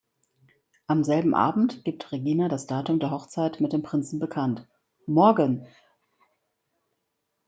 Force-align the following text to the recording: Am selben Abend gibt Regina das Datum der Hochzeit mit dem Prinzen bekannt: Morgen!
Am 0.87 1.03
selben 1.03 1.35
Abend 1.35 1.85
gibt 1.85 2.11
Regina 2.11 2.47
das 2.47 2.65
Datum 2.65 2.97
der 2.99 3.11
Hochzeit 3.11 3.61
mit 3.61 3.71
dem 3.71 3.83
Prinzen 3.83 4.17
bekannt: 4.17 4.67
Morgen! 5.05 5.67